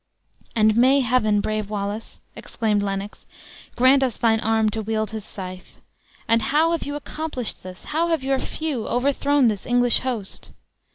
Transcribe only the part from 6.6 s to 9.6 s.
have you accomplished this? How have your few overthrown